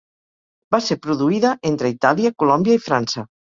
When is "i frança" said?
2.81-3.29